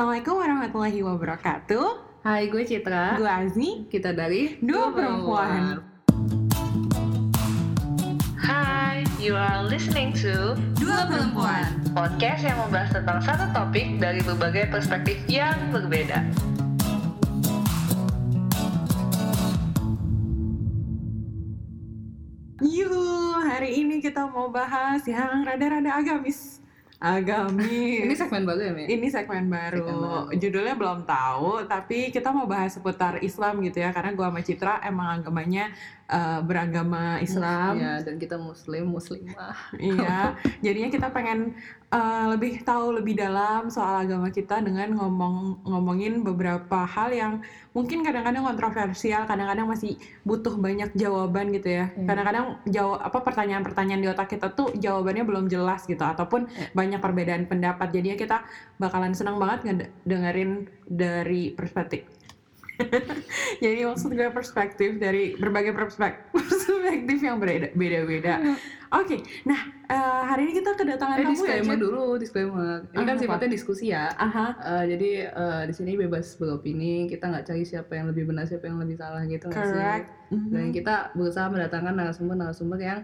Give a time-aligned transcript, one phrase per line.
[0.00, 1.88] Assalamualaikum warahmatullahi wabarakatuh.
[2.24, 3.20] Hai, gue Citra.
[3.20, 3.84] Gue Azni.
[3.84, 5.76] Kita dari Dua Perempuan.
[8.40, 11.84] Hai, you are listening to Dua Perempuan.
[11.92, 16.24] podcast yang membahas tentang satu topik dari berbagai perspektif yang berbeda.
[22.64, 26.64] Yuhu, hari ini kita mau bahas yang rada-rada agamis.
[27.00, 28.04] Agamis.
[28.04, 28.84] Ini segmen baru ya, Mi?
[28.84, 29.80] Ini segmen baru.
[29.80, 30.36] Segmen baru.
[30.36, 33.88] Judulnya belum tahu, tapi kita mau bahas seputar Islam gitu ya.
[33.88, 35.72] Karena gua sama Citra emang agamanya
[36.10, 37.78] eh, beragama Islam.
[37.78, 39.54] Ya, dan kita muslim, muslimah.
[39.78, 41.54] Iya, jadinya kita pengen
[41.90, 47.32] uh, lebih tahu lebih dalam soal agama kita dengan ngomong ngomongin beberapa hal yang
[47.74, 51.86] mungkin kadang-kadang kontroversial, kadang-kadang masih butuh banyak jawaban gitu ya.
[51.94, 52.06] Iya.
[52.06, 56.74] Kadang-kadang jawab apa pertanyaan-pertanyaan di otak kita tuh jawabannya belum jelas gitu ataupun Iya.
[56.74, 57.90] banyak perbedaan pendapat.
[57.94, 58.42] Jadinya kita
[58.78, 62.06] bakalan senang banget ngedengerin dari perspektif
[63.62, 68.56] Jadi maksud gue perspektif dari berbagai perspek- perspektif yang beda-beda.
[68.90, 72.82] Oke, nah eh, hari ini kita kedatangan Eh, tamu ya, disclaimer dulu, disclaimer.
[72.88, 73.22] Ini Ah, kan apa?
[73.22, 74.10] sifatnya diskusi ya.
[74.10, 78.44] Aha, Eh, jadi eh, di sini bebas beropini, kita nggak cari siapa yang lebih benar,
[78.44, 79.54] siapa yang lebih salah gitu sih?
[79.54, 80.06] correct.
[80.30, 80.50] Mhm.
[80.50, 83.00] Dan kita berusaha mendatangkan narasumber-narasumber yang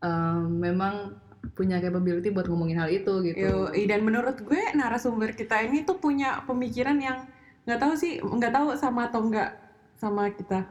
[0.00, 1.18] eh, memang
[1.50, 3.68] punya capability buat ngomongin hal itu gitu.
[3.68, 7.18] Yoi, dan menurut gue narasumber kita ini tuh punya pemikiran yang
[7.68, 9.50] nggak tahu sih, nggak tahu sama atau nggak
[9.94, 10.64] sama kita.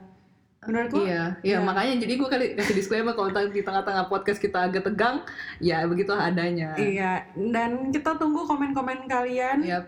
[0.65, 1.63] Menurut gue, Iya, iya Ya.
[1.63, 5.21] makanya jadi gue kali kasih disclaimer kalau di tengah-tengah podcast kita agak tegang,
[5.61, 6.73] ya begitu adanya.
[6.75, 7.23] iya.
[7.31, 9.61] Dan kita tunggu komen-komen kalian.
[9.61, 9.85] Ya,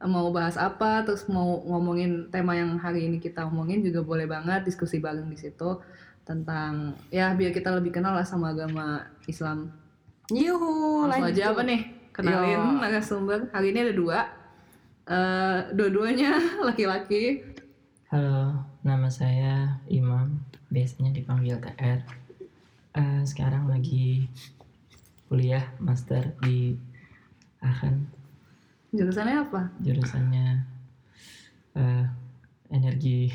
[0.00, 4.62] mau bahas apa, terus mau ngomongin tema yang hari ini kita omongin juga boleh banget
[4.62, 5.82] diskusi bareng di situ
[6.24, 9.74] tentang ya biar kita lebih kenal lah sama agama Islam.
[10.30, 11.36] Yuhu, Langsung lanjut.
[11.36, 11.80] aja apa nih?
[12.14, 13.50] Kenalin narasumber.
[13.52, 14.18] Hari ini ada dua.
[15.04, 17.44] Eh, dua-duanya laki-laki.
[18.08, 20.40] Halo, nama saya Imam,
[20.72, 22.00] biasanya dipanggil TR.
[22.96, 24.32] Eh, sekarang lagi
[25.28, 26.72] kuliah master di
[27.60, 28.08] Aachen,
[28.96, 29.60] Jurusannya apa?
[29.84, 30.48] jurusannya
[31.76, 32.04] eh,
[32.72, 33.28] energi,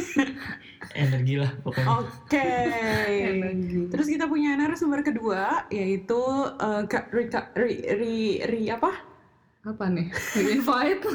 [1.04, 2.00] energi lah pokoknya.
[2.00, 2.48] Oke.
[3.12, 3.92] Energi.
[3.92, 6.22] Terus kita punya narasumber kedua yaitu
[6.56, 9.11] eh, Kak Rika, ri, ri, ri apa?
[9.62, 10.10] Apa nih?
[10.58, 11.06] Invite?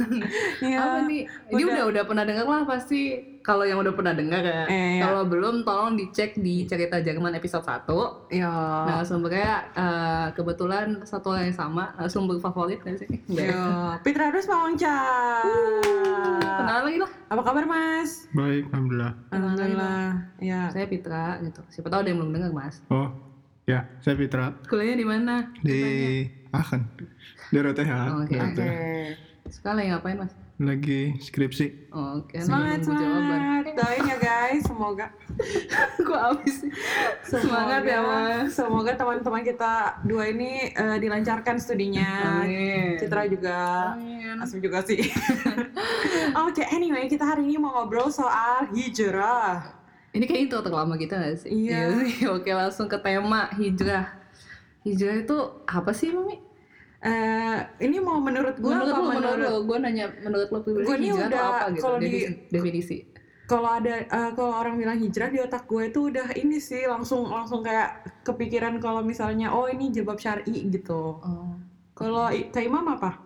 [0.63, 1.27] Ya, apa nih?
[1.51, 1.67] Ini udah.
[1.67, 3.19] udah udah pernah dengar lah pasti.
[3.43, 4.63] Kalau yang udah pernah dengar ya.
[4.71, 5.07] Eh, ya.
[5.07, 8.31] Kalau belum tolong dicek di cerita Jerman episode 1.
[8.31, 8.47] Ya.
[8.87, 13.19] Nah, sumbernya eh, kebetulan satu yang sama, eh, sumber favorit dari sini.
[13.27, 14.95] Ya, Pitra Rus Mawangca.
[16.39, 17.11] Kenalan lagi lah.
[17.27, 18.31] Apa kabar Mas?
[18.31, 19.13] Baik, alhamdulillah.
[19.35, 20.07] Alhamdulillah.
[20.39, 20.71] Ya.
[20.71, 21.59] Saya Pitra gitu.
[21.67, 22.79] Siapa tahu ada yang belum dengar, Mas.
[22.87, 23.11] Oh,
[23.67, 25.35] ya, saya Fitra Kuliahnya di mana?
[25.59, 25.81] di
[26.55, 26.87] Aachen,
[27.51, 27.79] di ROTH.
[28.23, 28.35] Oke.
[28.35, 28.53] ROTH.
[28.53, 28.69] Oke.
[29.47, 30.33] Sekarang lagi ngapain, Mas?
[30.57, 31.93] Lagi skripsi.
[31.93, 33.21] Oke, Semangat, nunggu jawaban.
[33.21, 33.63] semangat.
[33.77, 35.07] Doain ya guys, semoga.
[36.07, 36.55] Gue habis.
[37.23, 38.57] Semangat ya, Mas.
[38.57, 42.41] Semoga teman-teman kita dua ini eh, dilancarkan studinya.
[42.41, 42.97] Amin.
[42.97, 43.93] Citra juga.
[43.93, 44.41] Amin.
[44.41, 44.97] Asli juga sih.
[46.49, 49.77] Oke, anyway, kita hari ini mau ngobrol soal hijrah.
[50.09, 51.53] Ini kayak intro terlama kita gak sih?
[51.53, 52.01] Iya.
[52.01, 52.25] sih.
[52.25, 54.09] Oke langsung ke tema hijrah.
[54.81, 55.37] Hijrah itu
[55.69, 56.46] apa sih Mami?
[56.97, 60.59] Eh, ini mau menurut gue menurut apa lo, menurut, menurut, lo, gue nanya menurut lo
[60.65, 61.81] pribadi Gua ini hijrah udah- itu apa gitu?
[61.85, 62.97] kalau di- definisi,
[63.45, 67.29] kalau ada eh, kalau orang bilang hijrah di otak gue itu udah ini sih langsung
[67.29, 71.21] langsung kayak kepikiran kalau misalnya oh ini jilbab syar'i gitu.
[71.21, 71.53] Oh.
[71.93, 73.21] Kalau Kak Imam apa?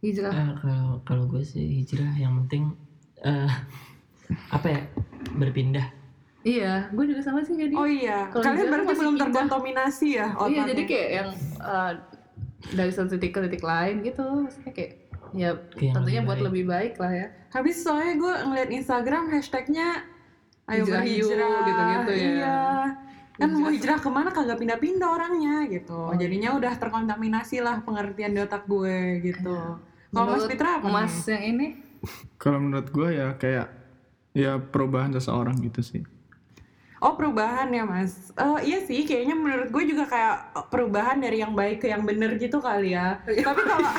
[0.00, 0.32] Hijrah.
[0.32, 2.72] Eh, kalau kalau gue sih hijrah yang penting
[3.20, 3.52] eh
[4.48, 4.80] apa ya
[5.36, 5.92] berpindah.
[6.40, 7.76] Iya, gue juga sama sih jadi.
[7.76, 10.64] Oh iya, kalian berarti belum terkontaminasi ya iya, otaknya?
[10.72, 11.28] jadi kayak yang
[11.60, 11.92] uh,
[12.70, 14.24] dari satu titik ke titik lain gitu.
[14.44, 14.92] Maksudnya kayak
[15.30, 16.46] ya Ke yang tentunya lebih buat baik.
[16.50, 17.26] lebih baik lah ya.
[17.50, 19.88] Habis soalnya gue ngeliat Instagram hashtagnya
[20.66, 22.28] ayo Hijrah yuk, berhijrah gitu-gitu ya.
[22.30, 22.58] Iya.
[23.40, 23.72] Kan mau Hijrah.
[23.72, 25.96] hijrah ke mana kagak pindah-pindah orangnya gitu.
[25.96, 29.56] Oh, Jadinya udah terkontaminasi lah pengertian di otak gue gitu.
[30.10, 31.30] Kalau Mas Fitra apa Mas nih?
[31.32, 31.66] yang ini
[32.36, 33.66] Kalau menurut gue ya kayak
[34.32, 36.02] ya perubahan seseorang gitu sih.
[37.00, 38.28] Oh perubahan ya mas.
[38.36, 42.36] Eh iya sih kayaknya menurut gue juga kayak perubahan dari yang baik ke yang bener
[42.36, 43.16] gitu kali ya.
[43.24, 43.88] Tapi kalau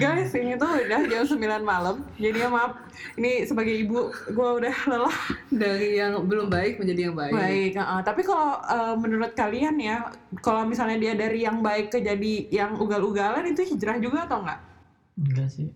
[0.00, 2.00] guys ini tuh udah jam 9 malam.
[2.16, 2.80] Jadi ya maaf
[3.20, 5.18] ini sebagai ibu gue udah lelah.
[5.52, 7.32] dari yang belum baik menjadi yang baik.
[7.36, 7.72] Baik.
[7.76, 8.00] uh-uh.
[8.00, 10.08] Tapi kalau uh, menurut kalian ya,
[10.40, 14.60] kalau misalnya dia dari yang baik ke jadi yang ugal-ugalan itu hijrah juga atau enggak?
[15.18, 15.68] Enggak sih.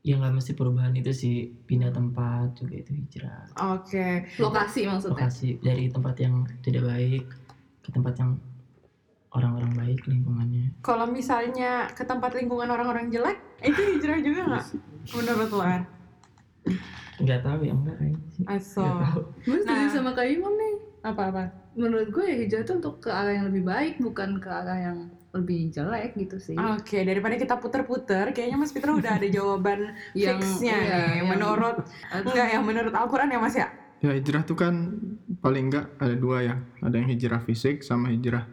[0.00, 3.44] Ya nggak mesti perubahan itu sih pindah tempat juga itu hijrah.
[3.70, 4.24] Oke.
[4.36, 5.12] Lokasi maksudnya.
[5.14, 7.24] Lokasi dari tempat yang tidak baik
[7.80, 8.40] ke tempat yang
[9.30, 14.66] orang-orang baik lingkungannya Kalau misalnya ke tempat lingkungan orang-orang jelek, itu hijrah juga nggak?
[15.16, 15.82] Menurut lo kan?
[17.20, 18.80] nggak tahu ya enggak kayaknya sih Aso.
[18.80, 19.20] Nggak tahu.
[19.44, 19.92] Gue setuju Nah.
[19.92, 20.74] sama Kak Imam nih.
[21.00, 21.42] Apa-apa?
[21.72, 24.98] Menurut gue ya hijrah itu untuk ke arah yang lebih baik, bukan ke arah yang
[25.30, 26.58] lebih jelek gitu sih.
[26.58, 31.10] Oke, daripada kita puter-puter, kayaknya Mas Fitra udah ada jawaban Yang- fixnya iya, nih.
[31.22, 31.76] yang- Menurut
[32.10, 33.68] enggak yang menurut Al-Quran ya Mas ya?
[34.00, 34.96] Ya hijrah tuh kan
[35.38, 36.54] paling enggak ada dua ya.
[36.80, 38.48] Ada yang hijrah fisik sama hijrah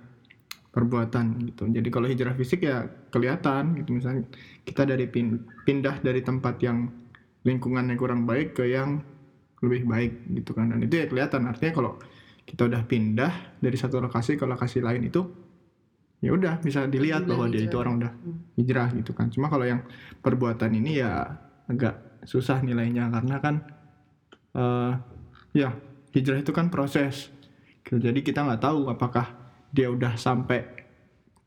[0.69, 1.65] perbuatan gitu.
[1.65, 4.29] Jadi kalau hijrah fisik ya kelihatan gitu misalnya
[4.62, 6.91] kita dari pin- pindah dari tempat yang
[7.41, 9.01] lingkungannya kurang baik ke yang
[9.63, 10.69] lebih baik gitu kan.
[10.69, 11.91] Dan itu ya kelihatan artinya kalau
[12.45, 15.25] kita udah pindah dari satu lokasi ke lokasi lain itu
[16.17, 17.69] ya udah bisa dilihat bahwa dia hijrah.
[17.69, 18.37] itu orang udah Hmm.
[18.57, 19.27] hijrah gitu kan.
[19.29, 19.81] Cuma kalau yang
[20.25, 21.37] perbuatan ini ya
[21.69, 23.55] agak susah nilainya karena kan
[24.57, 24.93] eh
[25.53, 25.69] ya
[26.15, 27.29] hijrah itu kan proses.
[27.85, 27.97] Gitu.
[28.01, 29.25] Jadi kita nggak tahu apakah
[29.71, 30.65] dia udah sampai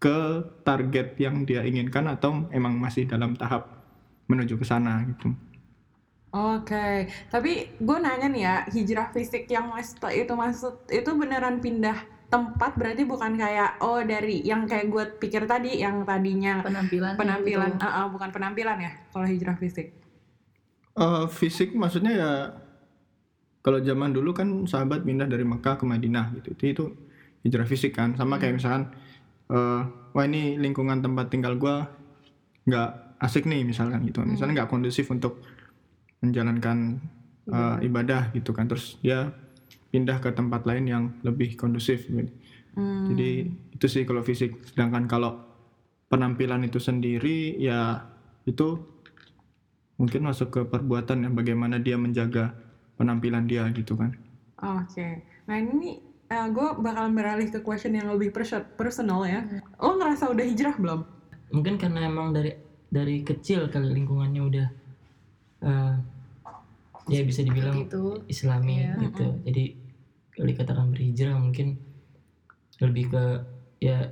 [0.00, 0.19] ke
[0.64, 3.69] target yang dia inginkan atau emang masih dalam tahap
[4.31, 5.28] menuju ke sana gitu.
[6.31, 12.06] Oke, tapi gue nanya nih ya, hijrah fisik yang Mas itu maksud itu beneran pindah
[12.31, 17.75] tempat berarti bukan kayak oh dari yang kayak gue pikir tadi yang tadinya penampilan penampilan,
[17.75, 17.82] gitu.
[17.82, 19.91] ah, ah, bukan penampilan ya kalau hijrah fisik.
[20.94, 22.32] Eh, fisik maksudnya ya
[23.67, 26.55] kalau zaman dulu kan sahabat pindah dari Mekah ke Madinah gitu.
[26.55, 26.85] Itu, itu
[27.43, 28.15] hijrah fisik kan.
[28.15, 28.94] Sama kayak misalkan
[29.50, 29.82] eh,
[30.15, 31.91] wah ini lingkungan tempat tinggal gua
[32.62, 34.23] nggak asik nih misalkan gitu.
[34.23, 35.43] Misalnya nggak kondusif untuk
[36.23, 37.03] menjalankan
[37.50, 38.71] eh, ibadah gitu kan.
[38.71, 39.35] Terus dia
[39.91, 42.07] pindah ke tempat lain yang lebih kondusif.
[42.07, 42.31] gitu.
[42.79, 43.11] Hmm.
[43.13, 43.31] Jadi
[43.75, 44.59] itu sih kalau fisik.
[44.67, 45.43] Sedangkan kalau
[46.11, 48.07] penampilan itu sendiri ya
[48.47, 48.79] itu
[50.01, 52.57] mungkin masuk ke perbuatan ya bagaimana dia menjaga
[52.97, 54.17] penampilan dia gitu kan.
[54.61, 56.01] Oke, nah ini
[56.31, 59.45] gue bakalan beralih ke question yang lebih perso- personal ya.
[59.83, 61.01] Lo ngerasa udah hijrah belum?
[61.51, 62.55] mungkin karena emang dari
[62.91, 64.69] dari kecil kali lingkungannya udah
[65.67, 65.95] eh,
[67.08, 68.20] ya bisa dibilang gitu.
[68.26, 69.00] islami Iya.
[69.08, 69.26] gitu.
[69.47, 69.64] Jadi
[70.35, 71.79] kalau dikatakan berhijrah mungkin.
[72.81, 73.25] Lebih ke
[73.79, 74.08] ya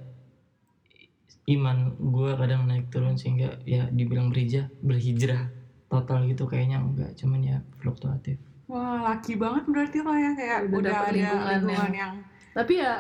[1.49, 5.49] iman gue kadang naik turun sehingga ya dibilang berhijrah berhijrah
[5.89, 7.17] total gitu kayaknya enggak.
[7.17, 8.37] Cuman ya fluktuatif.
[8.69, 12.15] Wah, laki banget berarti lo ya kayak Udah udah, ada lingkungan lingkungan, yang- yang,
[12.53, 12.93] Tapi ya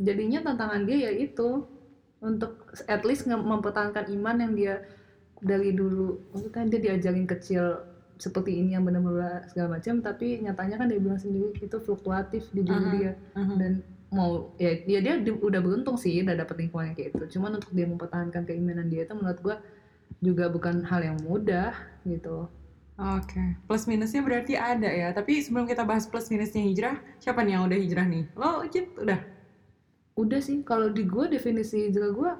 [0.00, 1.50] jadinya tantangan dia ya itu.
[2.22, 4.74] Untuk at least mempertahankan iman yang dia
[5.42, 6.22] dari dulu.
[6.32, 7.82] Maksudnya dia diajarin kecil
[8.22, 12.62] seperti ini yang benar-benar segala macam tapi nyatanya kan dia bilang sendiri itu fluktuatif di
[12.62, 12.92] diri Mhm.
[12.94, 13.56] dia Mhm.
[13.58, 13.72] dan
[14.12, 17.58] mau ya dia dia di- udah beruntung sih udah dapet lingkungan yang kayak itu cuman
[17.58, 19.56] untuk dia mempertahankan keimanan dia itu menurut gua
[20.22, 21.74] juga bukan hal yang mudah
[22.06, 22.46] gitu
[22.92, 25.10] Oke, plus minusnya berarti ada ya.
[25.10, 28.24] Tapi sebelum kita bahas plus minusnya hijrah, siapa nih yang udah hijrah nih?
[28.36, 29.16] Lo, Cip, udah?
[30.12, 32.30] udah sih kalau di gua definisi hijrah gua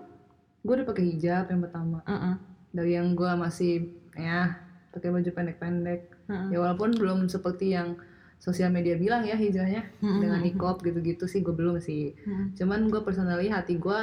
[0.60, 2.34] gua udah pakai hijab yang pertama Heeh.
[2.68, 4.60] dari yang gua masih ya
[4.92, 6.46] pakai baju pendek-pendek heeh.
[6.52, 7.96] ya walaupun belum seperti yang
[8.36, 10.20] sosial media bilang ya hijrahnya Mm-mm.
[10.20, 12.58] dengan nikop gitu-gitu sih gue belum sih Mm-mm.
[12.58, 13.98] cuman gue personally hati gue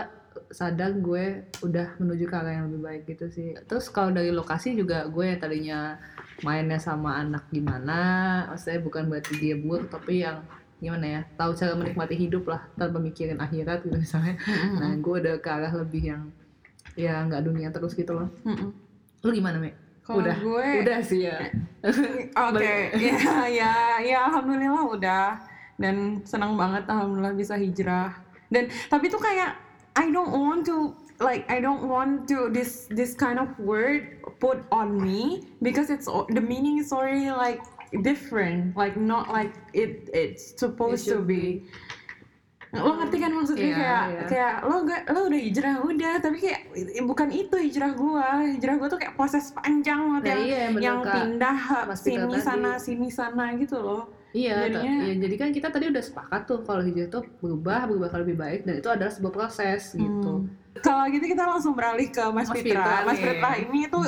[0.50, 4.74] sadar gue udah menuju ke arah yang lebih baik gitu sih terus kalau dari lokasi
[4.74, 5.80] juga gue yang tadinya
[6.42, 8.00] mainnya sama anak gimana
[8.48, 10.40] maksudnya bukan berarti dia buruk tapi yang
[10.80, 14.76] gimana ya tahu cara menikmati hidup lah tanpa mikirin akhirat gitu misalnya Mm-mm.
[14.80, 16.24] nah gue udah ke arah lebih yang
[16.96, 18.72] ya nggak dunia terus gitu loh Mm-mm.
[19.20, 19.76] lu gimana me
[20.10, 20.38] Kalau Udah.
[20.42, 21.38] gue, udah sih ya
[22.50, 25.38] Oke, ya, ya, ya, alhamdulillah udah.
[25.78, 28.18] Dan senang banget alhamdulillah bisa hijrah.
[28.50, 29.54] Dan tapi tuh kayak
[29.94, 34.66] I don't want to like I don't want to this this kind of word put
[34.74, 37.62] on me because it's the meaning is already like
[38.02, 41.70] different, like not like it it's supposed to should be.
[42.72, 44.22] Lo ngerti kan maksudnya Iya, kayak iya.
[44.28, 46.62] kayak lo gak lo udah hijrah udah tapi kayak
[47.02, 50.82] bukan itu hijrah gua hijrah gua tuh kayak proses panjang banget Nah, yang iya, bener,
[50.84, 51.14] yang Kak.
[51.16, 51.58] pindah
[51.96, 52.40] sini tadi.
[52.40, 56.62] sana sini sana gitu loh Iya, Jadinya- iya, jadi kan kita tadi udah sepakat tuh
[56.62, 60.34] kalau hijrah itu berubah, berubah ke lebih baik dan itu adalah sebuah proses gitu.
[60.40, 60.54] Hmm.
[60.80, 62.78] kalau gitu kita langsung beralih ke Mas, Mas Fitra.
[62.78, 63.18] Fitra Mas.
[63.18, 64.06] Fitra ini tuh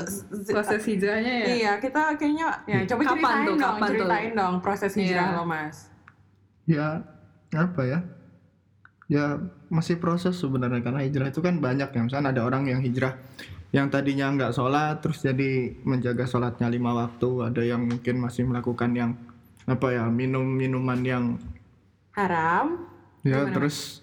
[0.48, 1.46] Proses hijrahnya ya.
[1.50, 3.90] iya kita kayaknya ya coba Kapan ceritain tuh, dong kapan tuh?
[3.98, 5.36] ceritain dong proses hijrah Iya.
[5.36, 5.78] lo Mas
[6.64, 6.88] Ya
[7.52, 8.00] apa ya?
[9.12, 12.00] Ya masih proses sebenarnya karena hijrah itu kan banyak ya.
[12.00, 13.20] Misalnya ada orang yang hijrah
[13.76, 17.52] yang tadinya nggak sholat terus jadi menjaga sholatnya lima waktu.
[17.52, 19.20] Ada yang mungkin masih melakukan yang
[19.68, 21.26] apa ya minum minuman yang
[22.16, 22.88] haram
[23.22, 23.54] ya Gimana?
[23.54, 24.02] terus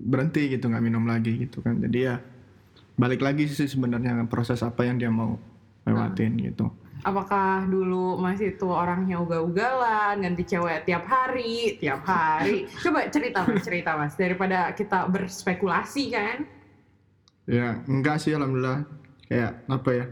[0.00, 1.80] berhenti gitu nggak minum lagi gitu kan.
[1.80, 2.20] Jadi ya
[3.00, 5.40] balik lagi sih sebenarnya proses apa yang dia mau
[5.88, 6.68] lewatin gitu
[7.02, 12.68] Apakah dulu masih tuh orangnya ugal-ugalan, ganti cewek tiap hari, tiap hari?
[12.84, 16.38] Coba cerita mas, cerita mas, daripada kita berspekulasi kan?
[17.50, 18.86] ya enggak sih alhamdulillah
[19.26, 20.06] kayak apa ya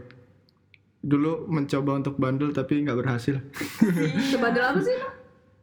[0.99, 3.39] dulu mencoba untuk bandel tapi nggak berhasil
[4.35, 4.97] Sebandel apa sih?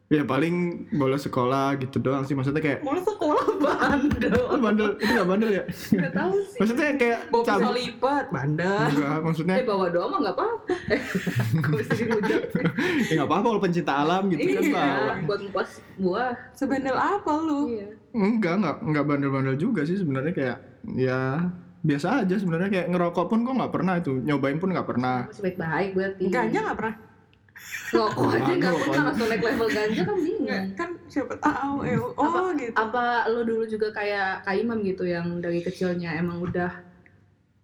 [0.07, 0.55] Ya paling
[0.89, 4.39] bolos sekolah gitu doang sih maksudnya kayak Mau sekolah bandel.
[4.63, 6.57] bandel itu nggak bandel ya Gak tahu sih.
[6.57, 8.79] maksudnya kayak Bawa pisau cabut lipat, bandel.
[8.87, 10.73] enggak maksudnya Eh bawa doang mah gak apa-apa.
[11.91, 12.41] Dirujak?
[13.03, 14.71] ya nggak apa-apa kalau pencinta alam gitu kan Iya.
[14.73, 16.31] bawa Buat ngupas buah.
[16.53, 17.59] Sebandel apa lu?
[17.69, 17.87] Iya.
[18.13, 20.57] enggak enggak enggak bandel-bandel juga sih sebenarnya kayak
[20.95, 25.27] ya biasa aja sebenarnya kayak ngerokok pun gue nggak pernah itu nyobain pun nggak pernah
[25.27, 26.23] Masih baik-baik berarti.
[26.27, 26.95] Ganja nggak pernah?
[27.87, 30.65] Rokok aja gak pernah langsung naik level ganja kan bingung.
[30.75, 31.75] Kan siapa tahu.
[31.87, 32.75] Eh, oh gitu.
[32.75, 36.71] Apa lo dulu juga kayak Kak Imam gitu yang dari kecilnya emang udah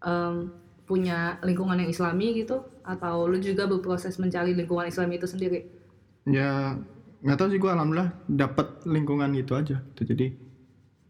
[0.03, 0.51] em,
[0.87, 2.63] punya lingkungan yang islami gitu?
[2.83, 5.83] Atau lu juga berproses mencari lingkungan islami itu sendiri?
[6.27, 6.79] ya
[7.23, 10.01] nggak tahu sih gue alhamdulillah dapat lingkungan gitu aja gitu.
[10.15, 10.35] jadi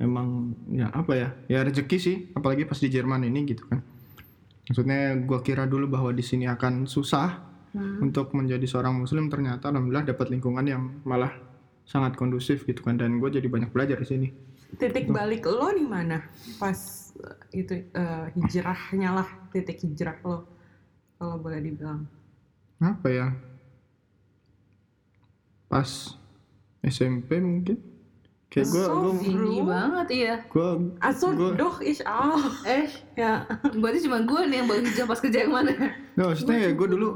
[0.01, 3.81] emang ya apa ya ya rezeki sih apalagi pas di Jerman ini gitu kan
[4.69, 8.05] maksudnya gue kira dulu bahwa di sini akan susah Hmm.
[8.05, 11.33] untuk menjadi seorang muslim ternyata alhamdulillah dapat lingkungan yang malah
[11.83, 14.27] sangat kondusif gitu kan dan gue jadi banyak belajar di sini
[14.73, 16.21] Titik balik lo di mana?
[16.57, 16.77] Pas
[17.13, 20.49] eh, itu eh, hijrahnya lah, titik hijrah lo.
[21.15, 22.09] Kalau boleh dibilang.
[22.77, 23.27] apa ya
[25.65, 26.17] pas
[26.83, 27.77] SMP mungkin
[28.49, 30.35] kayak gue So gue banget iya.
[30.45, 32.37] gue Aso Gua- doh ish al.
[32.65, 33.45] Eh, Ya.
[33.73, 35.73] berarti cuma gue nih yang baru hijau pas kerja yang mana?
[36.13, 37.09] Nggak, maksudnya ya gue dulu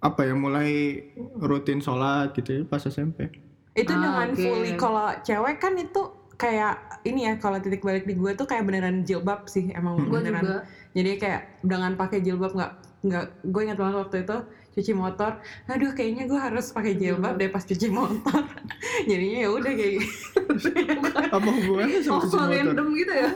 [0.00, 0.96] apa ya mulai
[1.36, 3.28] rutin sholat gitu ya pas SMP
[3.70, 4.40] Itu Ah, dengan oke.
[4.40, 6.02] fully kalau cewek kan itu
[6.34, 10.18] kayak ini ya kalau titik balik di gue tuh kayak beneran jilbab sih emang Gue
[10.18, 10.40] beneran.
[10.42, 10.58] juga.
[10.90, 14.36] Jadi kayak dengan pakai jilbab nggak nggak gue ingat banget waktu itu
[14.70, 15.30] cuci motor.
[15.66, 18.40] Aduh kayaknya gue harus pakai jilbab deh pas cuci motor.
[19.06, 20.40] Jadinya ya udah kayak gitu.
[21.30, 23.30] apa hubungannya sama Oh, cuci motor random gitu ya?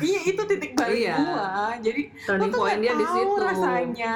[0.00, 1.14] iya itu titik balik Iya.
[1.18, 1.48] gua.
[1.80, 3.32] Jadi Turning lo tuh point nggak dia di situ.
[3.40, 4.14] rasanya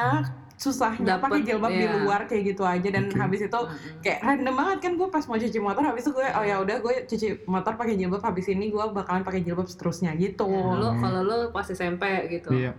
[0.59, 2.03] susahnya Dapet, pakai jilbab di iya.
[2.03, 3.15] luar kayak gitu aja dan Oke.
[3.15, 3.61] habis itu
[4.01, 6.77] kayak random banget kan gue pas mau cuci motor habis itu gue oh ya udah
[6.79, 10.51] gue cuci motor pakai jilbab habis ini gue bakalan pakai jilbab seterusnya gitu.
[10.51, 12.51] Lo kalau lo pas SMP gitu.
[12.51, 12.75] iya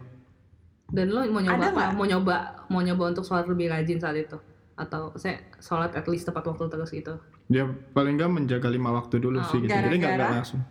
[0.85, 1.79] Dan lo mau nyoba Ada apa?
[1.79, 1.91] nggak?
[1.93, 2.35] Mau nyoba
[2.67, 4.35] mau nyoba untuk sholat lebih rajin saat itu?
[4.75, 7.15] Atau saya sholat at least tepat waktu terus gitu?
[7.47, 10.35] ya paling nggak menjaga lima waktu dulu Oh, sih gitu jadi nggak nggak gara-gara?
[10.37, 10.61] langsung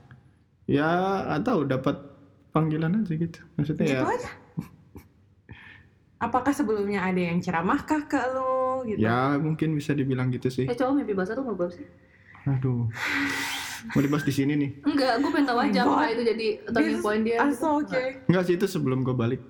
[0.65, 0.87] ya
[1.33, 1.97] atau dapat
[2.49, 4.31] panggilan aja gitu maksudnya ya Gitu aja.
[6.19, 8.99] Apakah sebelumnya ada yang ceramahkah ke lo gitu?
[8.99, 11.87] ya mungkin bisa dibilang gitu sih Eh cowok mimpi basah tuh mau berapa sih?
[12.45, 12.91] aduh
[13.89, 15.95] mau dibahas di sini nih Enggak, gue pengen tahu aja What?
[15.95, 17.37] apa itu jadi turning point dia.
[17.39, 18.03] Also oke.
[18.25, 19.43] nggak sih itu sebelum gue balik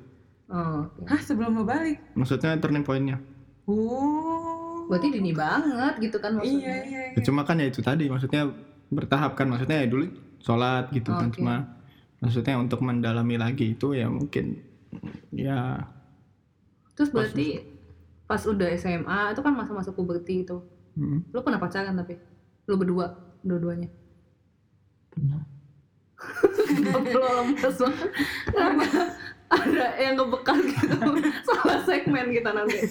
[0.47, 1.05] Oh, oke.
[1.07, 2.01] Hah sebelum lo balik?
[2.13, 3.17] maksudnya turning pointnya
[3.65, 4.85] Oh.
[4.87, 6.77] Berarti dini banget gitu kan Iya maksudnya.
[6.83, 7.03] iya.
[7.13, 8.49] Ya, cuma kan ya itu tadi maksudnya
[8.89, 10.09] bertahap kan maksudnya ya dulu
[10.39, 11.37] sholat gitu kan Oke.
[11.37, 11.77] cuma
[12.19, 14.57] maksudnya untuk mendalami lagi itu ya mungkin
[15.31, 15.85] ya
[16.99, 17.63] Terus berarti
[18.27, 20.59] pas udah SMA itu kan masa-masa puberti itu.
[20.99, 22.19] mm, Lu pernah pacaran tapi?
[22.67, 23.87] Lu berdua, dua-duanya.
[25.15, 25.43] pernah
[26.69, 27.47] Belum
[29.49, 30.99] ada yang kebekas gitu
[31.49, 32.85] salah segmen kita nanti.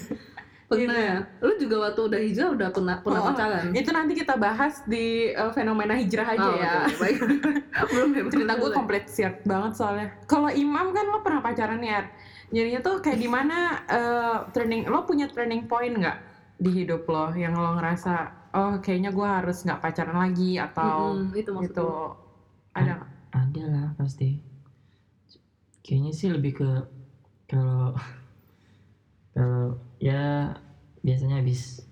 [0.68, 1.18] Pernah ya?
[1.40, 3.72] Lu juga waktu udah hijrah udah pernah pernah Oh, pacaran?
[3.72, 6.72] Itu nanti kita bahas di uh, fenomena hijrah aja Oh, ya.
[6.84, 7.18] oke, baik.
[7.94, 10.08] belum Cerita gue komplit siap banget soalnya.
[10.28, 12.04] Kalau Imam kan lo pernah pacaran ya.
[12.48, 16.18] Jadinya tuh kayak di mana uh, turning lo punya turning point nggak
[16.58, 21.38] di hidup lo yang lo ngerasa oh kayaknya gue harus nggak pacaran lagi atau Mm-mm,
[21.38, 21.90] itu maksud gitu
[22.74, 23.10] ada nggak?
[23.36, 24.42] ada lah pasti
[25.86, 26.70] kayaknya sih lebih ke
[27.46, 27.94] kalau
[29.38, 30.56] kalau ya
[31.06, 31.86] biasanya habis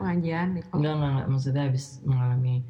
[0.00, 0.72] pengajian gitu.
[0.80, 1.28] enggak enggak, enggak.
[1.28, 2.64] maksudnya habis mengalami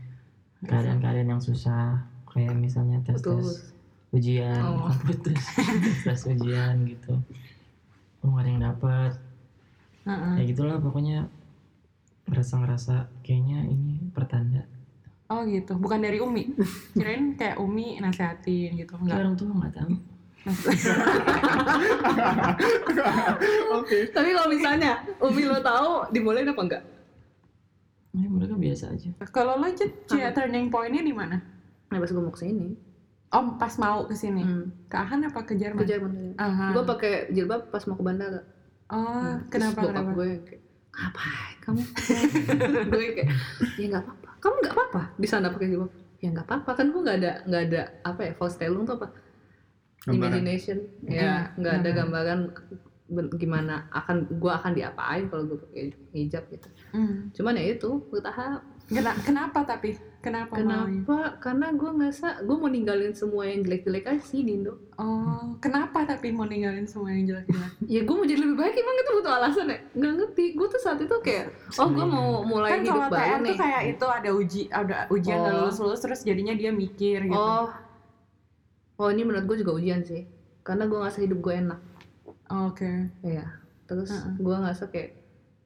[0.66, 3.71] keadaan-keadaan yang susah kayak misalnya tes tes Putus.
[4.11, 4.90] Ujian Oh.
[5.05, 5.38] putus
[6.02, 7.14] tes ujian gitu
[8.21, 9.12] oh nggak ada yang dapet
[10.02, 10.35] Heeh.
[10.37, 11.19] ya gitulah pokoknya
[12.26, 14.67] ngerasa ngerasa kayaknya ini pertanda
[15.31, 16.43] Oh gitu, bukan dari Umi.
[16.90, 19.14] Kirain kayak Umi nasehatin gitu, enggak.
[19.17, 19.95] orang tua nggak tahu
[23.73, 26.83] oke Tapi kalau misalnya Umi lo tahu dibolehin apa enggak?
[28.11, 31.38] ya, mereka biasa aja Kalau lo Jet, Cia, turning point-nya di mana?
[31.87, 32.75] Nah pas gue mau ke sini
[33.31, 34.43] Om pas mau ke sini.
[34.43, 34.87] hmm.
[34.87, 35.79] Ke Ahan apa ke Jerman?
[35.79, 36.13] Ke Jerman.
[36.37, 36.67] Aha.
[36.73, 38.43] Gue pakai jilbab pas mau ke bandara.
[38.89, 40.11] Oh, Nah, kenapa terus kenapa?
[40.13, 41.83] gue kayak ngapain kamu?
[42.91, 43.29] gue kayak
[43.77, 44.29] ya nggak apa-apa.
[44.37, 45.91] Kamu nggak apa-apa di sana pakai jilbab?
[46.19, 49.09] Ya nggak apa-apa kan gue nggak ada nggak ada apa ya false telung tuh apa?
[50.01, 50.17] Gambaran.
[50.33, 52.41] imagination ya nggak ada gambaran
[53.33, 55.83] gimana akan gue akan diapain kalau gue pakai
[56.15, 57.29] hijab gitu Hmm.
[57.31, 58.65] cuman ya itu bertahap
[59.23, 59.94] kenapa tapi?
[60.20, 60.52] Kenapa?
[60.52, 65.56] kenapa karena gue ngerasa gue mau ninggalin semua yang jelek-jelek aja sih di Indo Oh,
[65.64, 67.73] kenapa tapi mau ninggalin semua yang jelek-jelek?
[67.97, 70.80] ya gue mau jadi lebih baik emang itu butuh alasan ya nggak ngerti gue tuh
[70.85, 71.47] saat itu kayak
[71.80, 74.97] oh gue mau mulai kan hidup baru TR nih tuh kayak itu ada uji ada
[75.09, 75.49] ujian Oh.
[75.64, 77.32] lulus lulus terus jadinya dia mikir gitu.
[77.32, 77.73] oh
[79.00, 80.28] oh ini menurut gue juga ujian sih
[80.61, 81.80] karena gue ngerasa hidup gue enak
[82.50, 82.90] Oke.
[83.23, 83.47] Iya.
[83.87, 84.35] Terus Heeh.
[84.42, 85.11] gue ngerasa kayak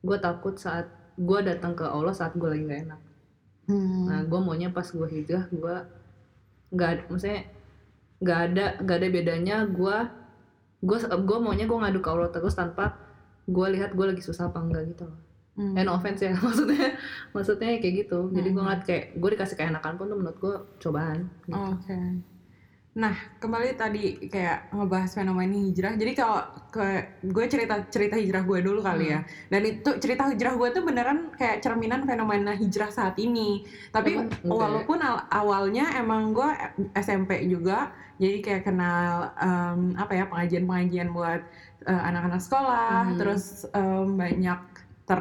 [0.05, 3.01] gue takut saat gue datang ke Allah saat gue lagi gak enak.
[3.65, 4.05] Hmm.
[4.07, 5.77] Nah gue maunya pas gue hijrah gue
[6.71, 7.49] nggak maksudnya
[8.21, 9.97] nggak ada nggak ada bedanya gue
[10.85, 12.97] gue gue maunya gue ngadu ke Allah terus tanpa
[13.45, 15.19] gue lihat gue lagi susah apa enggak gitu loh.
[15.55, 15.79] Hmm.
[15.79, 16.99] No offense ya maksudnya
[17.31, 18.19] maksudnya kayak gitu.
[18.33, 18.67] Jadi gue Hmm.
[18.69, 21.31] ngeliat kayak gue dikasih keenakan pun tuh menurut gue cobaan.
[21.47, 21.57] Gitu.
[21.57, 21.99] Oke.
[22.95, 23.11] Nah,
[23.43, 25.99] kembali tadi kayak ngebahas fenomena hijrah.
[25.99, 29.27] Jadi kalau ke gue cerita cerita hijrah gue dulu kali ya.
[29.51, 33.67] Dan itu cerita hijrah gue tuh beneran kayak cerminan fenomena hijrah saat ini.
[33.91, 34.23] Tapi ya?
[34.47, 36.47] walaupun al- awalnya emang gue
[36.95, 37.91] SMP juga,
[38.23, 41.43] jadi kayak kenal em, apa ya pengajian-pengajian buat
[41.91, 43.19] eh, anak-anak sekolah, Hmm.
[43.19, 44.61] terus em, banyak
[45.05, 45.21] ter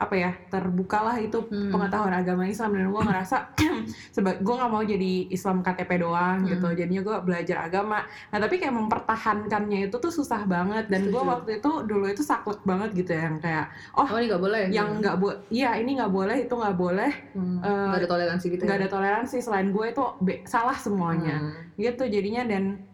[0.00, 1.68] apa ya terbukalah itu Hmm.
[1.68, 3.36] pengetahuan agama Islam dan gue ngerasa
[4.16, 6.74] sebab gue nggak mau jadi Islam KTP doang gitu Hmm.
[6.74, 11.60] jadinya gue belajar agama nah tapi kayak mempertahankannya itu tuh susah banget dan gue waktu
[11.60, 14.62] itu dulu itu saklek banget gitu ya yang kayak oh, Oh ini nggak boleh.
[14.70, 18.46] yang nggak boleh iya ini nggak boleh itu nggak boleh Hmm, eh, nggak ada toleransi
[18.48, 18.62] gitu.
[18.64, 18.80] nggak ya?
[18.80, 20.02] ada toleransi selain gue itu
[20.44, 21.76] salah semuanya Hmm.
[21.76, 22.88] gitu jadinya dan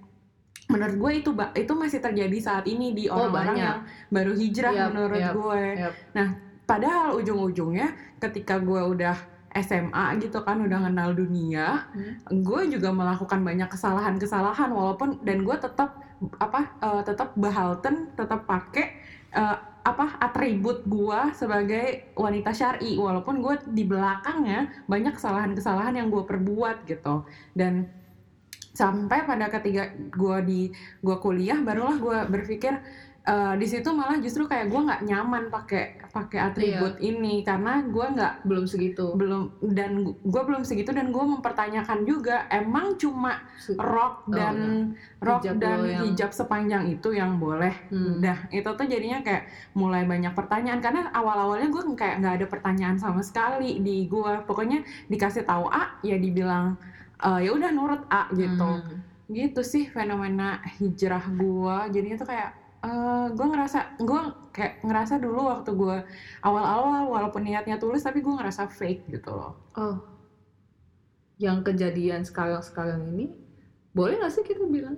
[0.66, 3.62] menurut gue itu itu masih terjadi saat ini di Oh, orang-orang banyak.
[3.62, 5.94] yang baru hijrah Yap, menurut yap, gue yap.
[6.10, 6.28] nah
[6.66, 9.16] padahal ujung-ujungnya ketika gue udah
[9.56, 12.44] SMA gitu kan udah kenal dunia Hmm.
[12.44, 15.96] gue juga melakukan banyak kesalahan-kesalahan walaupun dan gue tetap
[16.37, 18.87] apa eh, tetap bahalten tetap pakai
[19.32, 19.56] eh,
[19.87, 26.82] apa atribut gue sebagai wanita syari walaupun gue di belakangnya banyak kesalahan-kesalahan yang gue perbuat
[26.90, 27.23] gitu
[27.54, 27.87] dan
[28.76, 30.62] sampai pada ketiga gue di
[31.00, 32.76] gue kuliah barulah gue berpikir
[33.26, 38.06] eh, di situ malah justru kayak gue nggak nyaman pakai pakai atribut ini karena gue
[38.08, 39.12] nggak belum segitu.
[39.12, 43.43] belum dan gue belum segitu dan gue mempertanyakan juga emang cuma
[43.75, 44.56] rok Oh, dan
[45.19, 48.19] rok Hijab dan yang- hijab sepanjang itu yang boleh Hmm.
[48.19, 52.97] Dah, itu tuh jadinya kayak mulai banyak pertanyaan karena awal-awalnya gue kayak nggak ada pertanyaan
[52.97, 54.32] sama sekali di gue.
[54.43, 56.78] Pokoknya dikasih tahu A, ya dibilang
[57.19, 58.71] "Eh, ya udah nurut A gitu.
[58.78, 59.02] Hmm.
[59.26, 61.76] Gitu sih fenomena hijrah gue.
[61.91, 62.50] Jadinya tuh kayak
[62.86, 64.20] eh gue ngerasa gue
[64.54, 65.96] kayak ngerasa dulu waktu gue
[66.40, 69.52] awal-awal walaupun niatnya tulus tapi gue ngerasa fake gitu loh.
[69.75, 69.96] Oh,
[71.36, 73.28] yang kejadian sekarang-sekarang ini,
[73.92, 74.96] boleh nggak sih kita bilang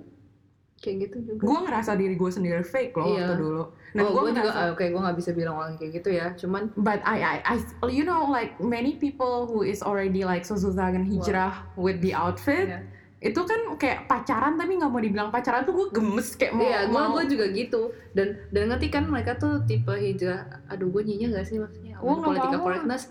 [0.79, 1.43] kayak gitu juga?
[1.43, 3.27] Gue ngerasa diri gue sendiri fake loh Iya.
[3.27, 3.63] waktu dulu.
[3.91, 6.09] Dan oh, gue gue juga, ngerasa ah, oke, gue nggak bisa bilang orang kayak gitu
[6.15, 6.27] ya.
[6.39, 7.55] Cuman, But I, I, I,
[7.91, 12.79] you know, like many people who is already like sozusagen hijrah with the outfit, Iya.
[13.19, 16.87] Itu kan kayak pacaran tapi nggak mau dibilang pacaran tuh gue gemes kayak mau, iya,
[16.87, 17.91] gue mau gue juga gitu.
[18.15, 20.47] Dan dan ngerti kan mereka tuh tipe hijrah.
[20.71, 21.99] Aduh, gue nyinya nggak sih maksudnya?
[21.99, 23.03] Nggak politika correctness.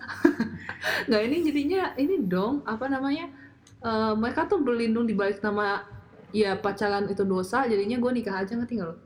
[1.13, 3.29] nggak ini jadinya ini dong apa namanya?
[3.79, 5.85] eh, mereka tuh berlindung di balik nama
[6.33, 7.69] ya pacaran itu dosa.
[7.69, 8.97] Jadinya gue nikah aja ngerti nggak lo?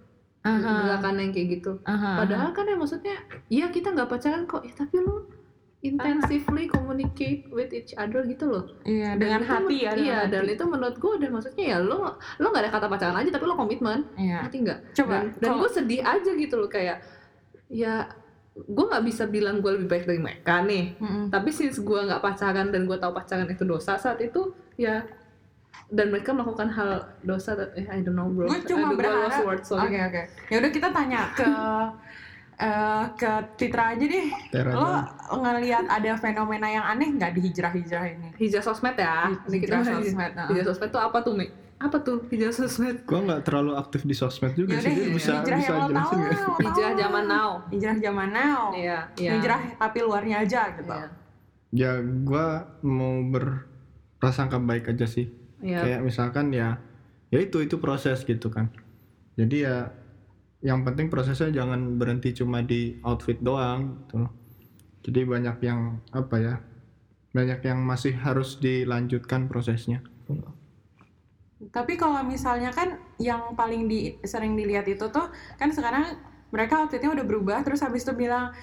[0.43, 1.73] Aha, Gerakan yang kayak gitu.
[1.87, 2.19] aha.
[2.27, 3.15] Padahal kan ya maksudnya,
[3.47, 5.23] iya kita nggak pacaran kok, ya tapi lu
[5.83, 8.64] intensively communicate with each other gitu loh.
[8.83, 10.31] iya dengan hati ya Iya, hati.
[10.31, 13.45] dan itu menurut gue udah maksudnya ya lo lo nggak ada kata pacaran aja tapi
[13.45, 14.47] lo komitmen, Iya.
[14.47, 14.79] ngerti nggak?
[14.95, 17.03] Coba Dan, dan gue sedih aja gitu loh kayak
[17.66, 18.07] ya
[18.53, 20.95] gue nggak bisa bilang gue lebih baik dari mereka nih.
[20.97, 21.25] Mm-mm.
[21.29, 25.03] Tapi since gue nggak pacaran dan gue tahu pacaran itu dosa saat itu ya
[25.88, 26.90] dan mereka melakukan hal
[27.23, 28.45] dosa eh, I don't know bro.
[28.47, 30.23] Gue cuma Aduh, berharap- Oke oke.
[30.47, 31.45] Ya udah kita tanya ke
[32.62, 34.27] eh, ke Titra aja deh.
[34.55, 34.87] Tera Lo
[35.35, 38.29] ngelihat ada fenomena yang aneh nggak di hijrah-hijrah ini?
[38.38, 39.35] Hijrah sosmed ya.
[39.51, 40.07] Ini kita Hijrah bahas.
[40.07, 40.33] sosmed.
[40.38, 40.46] nah.
[40.46, 41.46] Hijrah sosmed tuh apa tuh, Mi?
[41.83, 43.03] Apa tuh hijrah sosmed?
[43.03, 44.94] Gua nggak terlalu aktif di sosmed juga Yaudah, sih.
[44.94, 47.51] Dia bisa hijrah bisa yang tahu tahu Hijrah zaman now.
[47.75, 48.61] Hijrah zaman now.
[48.70, 49.31] Iya, iya.
[49.35, 50.92] Hijrah tapi luarnya aja gitu.
[50.94, 51.09] Iya.
[51.72, 52.46] Ya gua
[52.87, 55.27] mau berprasangka baik aja sih.
[55.59, 55.83] Iya.
[55.83, 56.79] Kayak misalkan ya
[57.33, 58.70] ya itu itu proses gitu kan.
[59.35, 59.90] Jadi ya
[60.62, 64.22] yang penting prosesnya jangan berhenti cuma di outfit doang gitu.
[64.22, 64.33] loh.
[65.03, 66.55] Jadi banyak yang apa ya?
[67.35, 70.07] Banyak yang masih harus dilanjutkan prosesnya.
[71.75, 76.14] Tapi kalau misalnya kan yang paling di sering dilihat itu tuh kan sekarang
[76.55, 78.55] mereka outfitnya udah berubah terus habis itu bilang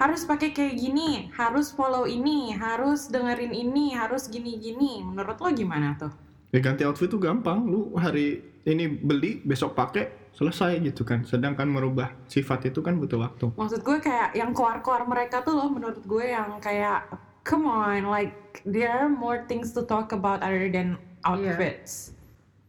[0.00, 5.04] harus pakai kayak gini, harus follow ini, harus dengerin ini, harus gini-gini.
[5.04, 6.08] Menurut lo gimana tuh?
[6.54, 7.66] Ya ganti outfit tuh gampang.
[7.68, 13.20] Lu hari ini beli besok pakai selesai gitu kan sedangkan merubah sifat itu kan butuh
[13.20, 17.10] waktu Maksud gue kayak yang keluar-keluar mereka tuh loh menurut gue yang kayak
[17.42, 18.32] come on like
[18.64, 22.14] there are more things to talk about other than outfits.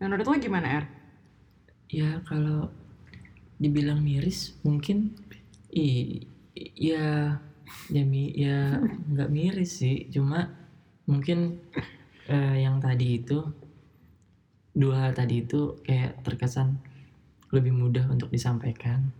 [0.01, 0.85] Menurut lo gimana Er?
[1.87, 2.71] ya kalau
[3.59, 5.11] dibilang miris mungkin
[5.69, 6.19] i
[6.55, 7.35] i- ya
[7.91, 10.49] ya mi ya nggak miris sih cuma
[11.05, 11.59] mungkin
[12.25, 13.43] eh, yang tadi itu
[14.71, 16.79] dua hal tadi itu kayak terkesan
[17.51, 19.11] lebih mudah untuk disampaikan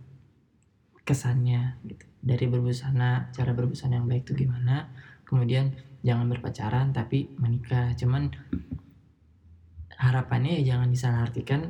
[1.02, 4.86] kesannya gitu dari berbusana cara berbusana yang baik itu gimana
[5.26, 8.30] kemudian jangan berpacaran tapi menikah cuman
[9.98, 11.60] harapannya ya jangan disalahartikan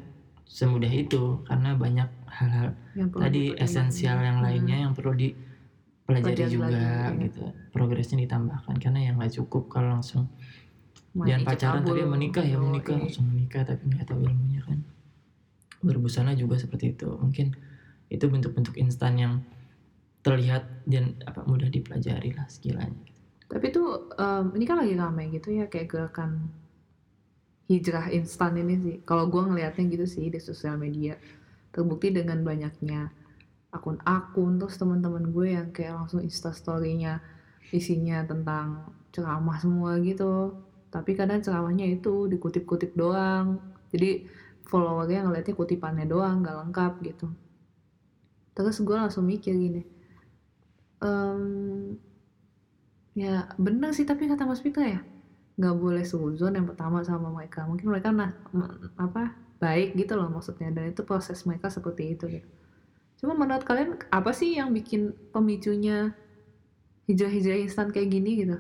[0.45, 2.77] semudah itu karena banyak hal-hal
[3.17, 4.47] tadi esensial yang Hmm.
[4.49, 5.33] lainnya yang perlu dipelajari
[6.37, 7.25] Pelajari juga lagi, iya.
[7.25, 10.29] gitu progresnya ditambahkan karena yang nggak cukup kalau langsung
[11.13, 13.03] Main jangan pacaran tapi menikah ya Oh, menikah iya.
[13.05, 14.79] langsung menikah tapi nggak tahu ilmunya kan
[15.83, 17.53] berbusana juga seperti itu mungkin
[18.09, 19.35] itu bentuk-bentuk instan yang
[20.23, 23.11] terlihat dan apa mudah dipelajari lah sekiranya
[23.53, 26.49] Tapi tuh em, ini kan lagi ramai gitu ya kayak gerakan
[27.69, 28.97] hijrah instan ini sih.
[29.05, 31.21] Kalau gua ngelihatnya gitu sih di sosial media.
[31.73, 33.13] Terbukti dengan banyaknya
[33.73, 37.25] akun-akun terus teman-teman gue yang kayak langsung insta story-nya
[37.73, 40.53] isinya tentang ceramah semua gitu.
[40.93, 43.57] Tapi kadang ceramahnya itu dikutip-kutip doang.
[43.89, 44.29] Jadi
[44.67, 47.27] followernya ngeliatnya kutipannya doang, nggak lengkap gitu.
[48.53, 49.83] Terus gue langsung mikir gini,
[51.01, 51.43] em,
[53.17, 55.01] ya bener sih tapi kata Mas Fitra ya
[55.53, 57.65] nggak boleh suzon yang pertama sama mereka.
[57.69, 58.33] Mungkin mereka nah,
[58.97, 62.49] apa baik gitu loh maksudnya dan itu proses mereka seperti itu gitu.
[63.23, 66.11] Cuma menurut kalian apa sih yang bikin pemicunya
[67.07, 68.59] hijrah-hijrah instan kayak gini gitu?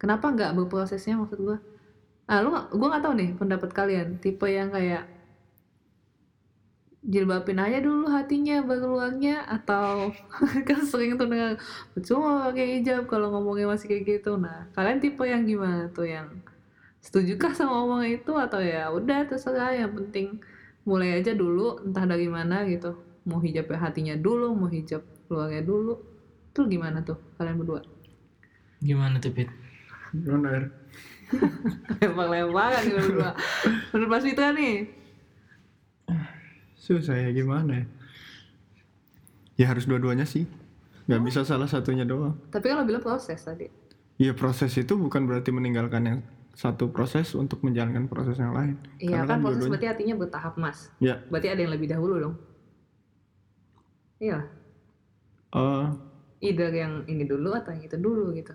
[0.00, 1.58] Kenapa nggak berprosesnya maksud gua
[2.32, 4.08] ah lu gua nggak tahu nih pendapat kalian.
[4.16, 5.04] Tipe yang kayak
[7.02, 10.14] jilbabin aja dulu hatinya baru luangnya atau
[10.68, 11.58] kan sering tuh dengar
[11.98, 14.40] cuma pakai hijab kalau ngomongnya masih kayak gitu.
[14.40, 16.08] Nah kalian tipe yang gimana tuh?
[16.08, 16.40] Yang
[17.04, 18.32] setujukah sama omongan itu?
[18.32, 19.76] Atau ya udah terserah.
[19.76, 20.26] Yang penting
[20.88, 22.96] mulai aja dulu entah dari mana gitu.
[23.28, 26.00] Mau hijab hatinya dulu mau hijab luarnya dulu.
[26.56, 27.84] Tuh gimana tuh kalian berdua?
[28.80, 29.61] Gimana tuh Pit?
[30.12, 30.64] Gimana, Er?
[32.00, 33.32] lempar-lemparan gitu berdua.
[33.92, 34.92] Menurut Mas Fitra nih?
[36.76, 37.84] Susah ya gimana ya?
[39.56, 40.44] Ya harus dua-duanya sih.
[41.08, 42.36] Nggak bisa salah satunya doang.
[42.52, 43.70] Tapi kan lo bilang proses tadi.
[44.20, 46.18] Iya proses itu bukan berarti meninggalkan yang
[46.52, 48.76] satu proses untuk menjalankan proses yang lain.
[49.00, 50.92] iya Karena kan proses berarti artinya bertahap mas.
[51.00, 52.34] Ya, berarti ada yang lebih dahulu dong.
[54.20, 54.38] Iya.
[55.52, 55.86] Eh,
[56.44, 58.52] either yang ini dulu atau yang itu dulu gitu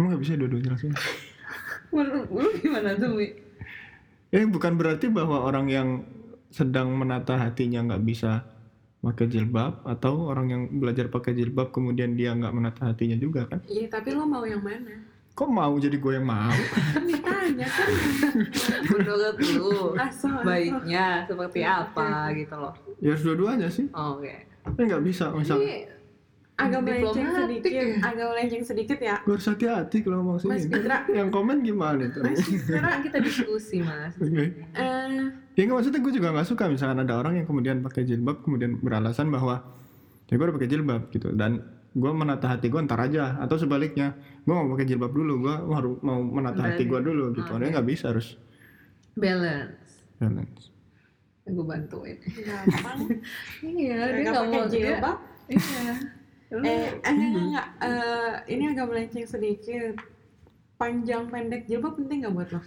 [0.00, 0.96] emang nggak bisa dua-duanya langsung.
[1.92, 3.28] menurut lu gimana tuh Mi?
[4.30, 5.88] Eh bukan berarti bahwa orang yang
[6.48, 8.42] sedang menata hatinya nggak bisa
[9.00, 13.60] pakai jilbab atau orang yang belajar pakai jilbab kemudian dia nggak menata hatinya juga kan?
[13.66, 15.04] Iya, tapi lo mau yang mana?
[15.30, 16.52] Kok mau jadi gue yang mau?
[16.92, 17.88] Kan ditanya kan.
[18.92, 20.42] menurut lu Asal.
[20.42, 23.86] baiknya seperti apa gitu loh Ya harus dua-duanya sih.
[23.88, 24.34] oke
[24.70, 25.88] Eh nggak bisa misal ini
[26.60, 27.84] Agak melenceng sedikit, ya.
[28.04, 29.16] agak melenceng sedikit ya.
[29.24, 30.72] gue harus hati-hati kalau ngomong Mas sini.
[30.76, 32.18] Fitra, Yang komen gimana itu?
[32.20, 34.44] Mas Fitra, kita diskusi mas Oke.
[34.76, 35.08] eh,
[35.56, 38.80] Ya nggak maksudnya gue juga nggak suka misalkan ada orang yang kemudian pakai jilbab kemudian
[38.80, 39.60] beralasan bahwa
[40.28, 44.14] ya gue udah pakai jilbab gitu dan gue menata hati gue ntar aja atau sebaliknya
[44.46, 47.60] gue mau pakai jilbab dulu gue harus mau menata hati gue dulu gitu Oke.
[47.60, 48.38] Dia nggak bisa harus
[49.18, 50.70] balance balance
[51.50, 52.14] gue bantuin
[52.46, 52.98] gampang.
[53.74, 55.16] iya dia nggak pakai mau jilbab.
[55.50, 55.92] iya
[56.50, 57.66] Lu- Eh, enggak.
[57.78, 59.94] Eh, ini agak melenceng sedikit.
[60.74, 62.60] Panjang pendek jilbab penting nggak buat lo?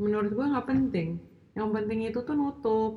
[0.00, 1.20] Menurut gua nggak penting.
[1.52, 2.92] Yang penting itu tuh nutup.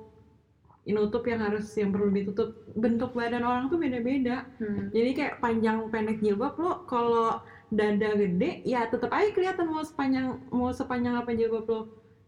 [0.87, 2.55] Nutup yang harus yang perlu ditutup.
[2.71, 4.47] Bentuk badan orang tuh beda-beda.
[4.61, 4.87] Hmm.
[4.95, 10.39] Jadi kayak panjang pendek jilbab lo kalau dada gede ya tetap aja kelihatan mau sepanjang
[10.47, 11.81] mau sepanjang apa jilbab lo.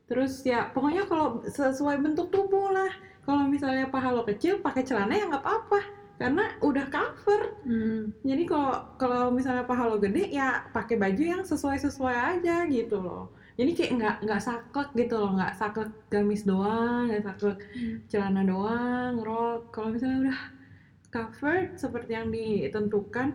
[0.09, 2.91] Terus ya pokoknya kalau sesuai bentuk tubuh lah.
[3.23, 5.79] Kalau misalnya paha lo kecil pakai celana ya nggak apa-apa
[6.19, 7.41] karena udah cover.
[7.63, 8.11] Hmm.
[8.27, 12.99] Jadi kalau kalau misalnya paha lo gede ya pakai baju yang sesuai sesuai aja gitu
[12.99, 13.31] loh.
[13.55, 17.59] Jadi kayak nggak nggak saklek gitu loh, nggak saklek gamis doang, nggak saklek
[18.11, 19.71] celana doang, rok.
[19.71, 20.39] Kalau misalnya udah
[21.09, 23.33] covered seperti yang ditentukan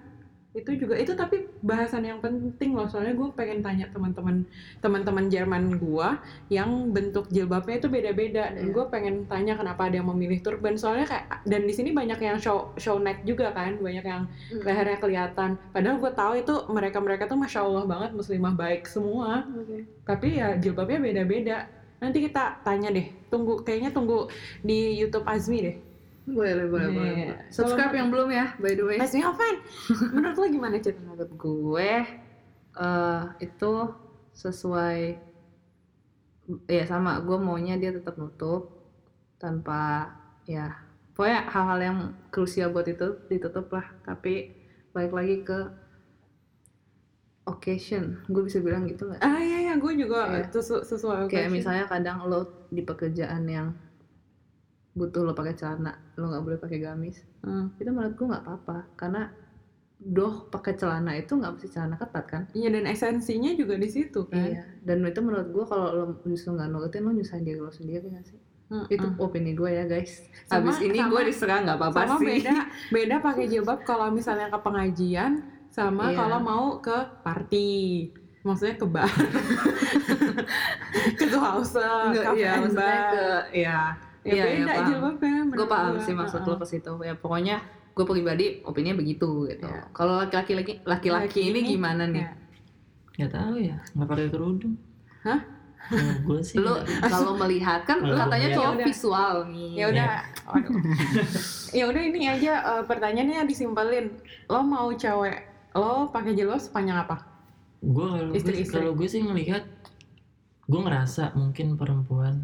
[0.54, 4.46] itu juga itu tapi bahasan yang penting loh soalnya gue pengen tanya teman-teman
[4.78, 6.08] teman-teman Jerman gue
[6.46, 8.72] yang bentuk jilbabnya itu beda-beda dan Iya.
[8.72, 12.38] gue pengen tanya kenapa ada yang memilih turban soalnya kayak dan di sini banyak yang
[12.38, 14.62] show show neck juga kan banyak yang Hmm.
[14.62, 19.42] lehernya kelihatan padahal gue tahu itu mereka mereka tuh masya allah banget muslimah baik semua
[19.50, 19.82] Oke.
[20.06, 21.58] tapi ya jilbabnya beda-beda
[21.94, 23.08] Nanti kita tanya deh.
[23.32, 24.28] Tunggu kayaknya tunggu
[24.60, 25.76] di YouTube Azmi deh.
[26.24, 26.94] Boleh, boleh, Iya.
[26.94, 27.14] boleh.
[27.48, 28.96] Subscribe Kalau- yang belum ya, by the way.
[28.96, 29.56] Azmi Oven.
[30.10, 30.96] Menurut lo gimana, Cid?
[30.98, 31.90] Menurut gue
[32.74, 33.72] eh itu
[34.32, 34.98] sesuai
[36.66, 38.66] ya sama gue maunya dia tetap nutup
[39.36, 40.10] tanpa
[40.44, 40.74] ya
[41.12, 44.50] pokoknya hal-hal yang krusial buat itu ditutup lah tapi
[44.90, 45.58] balik lagi ke
[47.44, 50.48] occasion gue bisa bilang gitu nggak Ah iya iya, gue juga Iya.
[50.50, 51.52] sesu- sesuai kayak occasion.
[51.52, 53.68] misalnya kadang lo di pekerjaan yang
[54.94, 57.68] butuh lo pakai celana lo nggak boleh pakai gamis Hmm.
[57.74, 59.28] itu menurut gue nggak apa-apa karena
[59.96, 64.24] doh pakai celana itu nggak mesti celana ketat kan Iya dan esensinya juga di situ
[64.24, 64.48] kan.
[64.48, 68.06] Iya, dan itu menurut gue kalau lo justru nggak nurutin lo nyusahin diri lo sendiri
[68.06, 68.38] nggak sih?
[68.66, 69.18] Hmm, Itu hmm.
[69.18, 70.24] opini gue ya guys.
[70.42, 72.26] Sama- Habis ini gue diserang nggak apa-apa sama sih.
[72.40, 72.54] beda
[72.96, 76.16] beda pakai jilbab kalau misalnya ke pengajian sama Iya.
[76.16, 77.68] kalau mau ke party
[78.42, 79.08] maksudnya ke bar
[81.16, 81.74] ke house
[82.32, 83.10] iya, and maksudnya bar.
[83.10, 83.80] ke ya.
[84.24, 84.86] Ya iya, beda iya, paham.
[84.88, 86.50] jilbabnya Gue paham sih maksud Heeh.
[86.50, 86.92] lo ke situ.
[87.04, 87.56] Ya pokoknya
[87.94, 89.68] gue pribadi opininya begitu gitu.
[89.68, 89.86] Iya.
[89.92, 92.24] Kalau laki-laki laki laki-laki Laki ini ini, gimana nih?
[92.24, 92.30] Ya.
[93.14, 94.74] nggak tahu ya nggak pakai kerudung
[95.22, 95.38] Hah?
[96.26, 98.86] gue sih Lo kalau melihat kan Kalau katanya cowok Ya udah.
[98.90, 99.70] visual nih.
[99.78, 100.08] ya udah
[101.70, 104.06] ya udah ini aja eh, pertanyaannya disimpelin
[104.48, 105.36] lo mau cewek
[105.74, 107.22] lo pakai jilbab sepanjang apa
[107.84, 109.62] gue kalau gue kalau gue sih ngelihat
[110.64, 112.42] gue ngerasa mungkin perempuan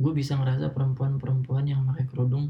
[0.00, 2.48] gue bisa ngerasa perempuan-perempuan yang pakai kerudung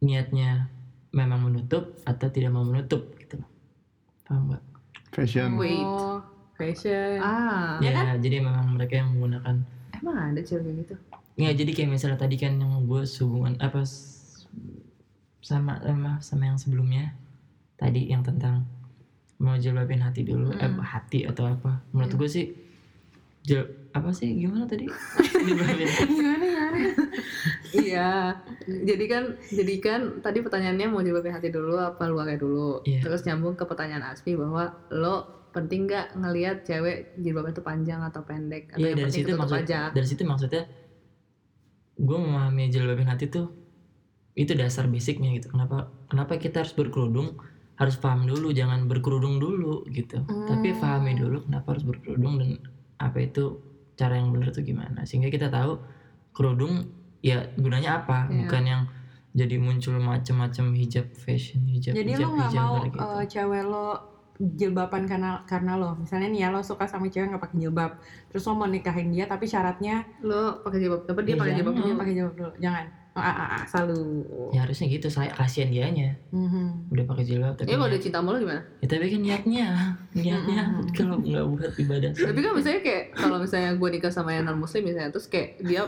[0.00, 0.70] niatnya
[1.10, 3.36] memang menutup atau tidak mau menutup gitu.
[4.24, 4.62] Paham nggak?
[5.10, 5.58] Fashion.
[5.58, 5.82] Wait.
[5.82, 6.22] oh
[6.54, 7.18] fashion.
[7.18, 9.60] Ah, ya jadi memang mereka yang menggunakan.
[9.98, 10.94] Emang ada cewek kayak gitu?
[11.40, 13.80] ya jadi kayak misalnya tadi kan yang gue hubungan apa
[15.40, 17.16] sama sama sama yang sebelumnya
[17.80, 18.68] tadi yang tentang
[19.40, 20.84] mau jilbabin hati dulu eh Mm.
[20.84, 21.80] hati atau apa.
[21.96, 22.46] Menurut gue sih
[23.90, 24.30] apa sih?
[24.32, 24.86] Gimana tadi?
[25.46, 25.82] Gimana?
[26.06, 26.46] Gimana
[27.70, 32.82] Iya, jadi kan, jadi kan tadi pertanyaannya mau jilbabin hati dulu apa luarnya dulu.
[32.82, 33.02] Iya.
[33.02, 35.14] Terus nyambung ke pertanyaan Asmi bahwa lo
[35.50, 38.70] penting nggak ngelihat cewek jilbabnya itu panjang atau pendek?
[38.70, 39.80] Atau yang dari penting situ maksud aja.
[39.90, 40.62] dari situ maksudnya
[42.00, 43.50] gue memahami jilbabin hati tuh
[44.34, 45.50] itu dasar basicnya gitu.
[45.50, 47.38] Kenapa kenapa kita harus berkerudung?
[47.74, 50.22] Harus paham dulu jangan berkerudung dulu gitu.
[50.22, 50.78] Tapi Hmm.
[50.78, 52.50] pahami dulu kenapa harus berkerudung dan
[53.00, 53.56] apa itu
[54.00, 55.04] cara yang benar tuh gimana.
[55.04, 55.76] Sehingga kita tahu
[56.32, 56.88] kerudung
[57.20, 58.32] ya gunanya apa?
[58.32, 58.48] Iya.
[58.48, 58.82] bukan yang
[59.30, 62.98] jadi muncul macam-macam hijab fashion hijab Jadi hijab lo nggak mau gitu.
[62.98, 63.86] eh, cewek lo
[64.40, 65.94] jilbaban karena karena lo.
[66.00, 67.90] Misalnya nih ya lo suka sama cewek nggak pakai jilbab.
[68.32, 71.74] Terus lo mau nikahin dia tapi syaratnya Lo pakai jilbab, apa dia Iya, pakai jilbab
[71.76, 72.52] dia pakai jilbab dulu.
[72.58, 76.88] Jangan ah, ah, ah, selalu ya harusnya gitu saya kasihan dianya Mhm.
[76.88, 78.62] udah pakai jilbab tapi Ya kalau dia cinta sama lo gimana?
[78.76, 79.66] ya tapi kan niatnya
[80.12, 80.86] niatnya Mm-mm.
[80.96, 84.56] kalau nggak buat ibadah Tapi kan misalnya kayak kalau misalnya gue nikah sama yang non
[84.56, 85.82] muslim misalnya terus kayak dia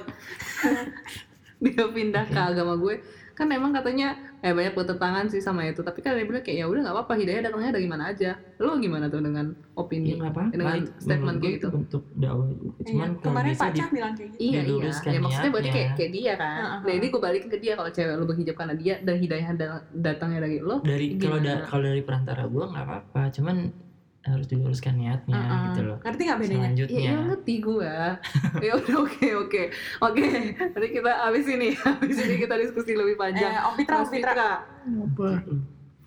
[1.63, 2.99] dia pindah ke agama gue
[3.33, 5.81] kan emang katanya eh banyak bertentangan sih sama itu.
[5.81, 8.31] Tapi kan dia bilang kayak ya udah nggak apa-apa hidayah datangnya dari mana aja.
[8.57, 10.53] Lo gimana tuh dengan ya opini nggak apa-apa.
[10.53, 11.67] dengan itu statement kayak gue gitu?
[11.67, 12.47] itu bentuk dakwah.
[12.47, 12.85] Juga Iya.
[12.85, 14.41] cuman kalau kemarin Pak di Cah bilang kayak gitu.
[14.43, 16.53] Iya iya, ya maksudnya berarti kayak kayak dia kan.
[16.55, 19.49] Heeh, Nah ini gue balikin ke dia kalau cewek lu berhijab karena dia dan hidayah
[19.55, 20.77] da- datangnya dari lo.
[20.83, 23.23] dari kalau da- kalau dari perantara gue nggak apa-apa.
[23.33, 23.57] Cuman
[24.23, 25.61] harus diluruskan niatnya Heeh.
[25.67, 25.99] gitu loh.
[25.99, 26.61] Ngerti nggak bedanya?
[26.63, 27.01] Selanjutnya.
[27.03, 27.95] Ya, ya ngerti gue.
[28.63, 29.63] ya udah oke oke.
[29.99, 30.25] Oke.
[30.55, 33.51] Nanti kita abis ini abis ini kita diskusi lebih panjang.
[33.51, 33.75] eh, Om
[34.07, 34.63] Fitra.
[34.87, 35.29] Apa?